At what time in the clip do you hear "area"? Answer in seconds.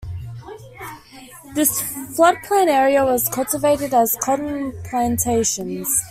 2.69-3.05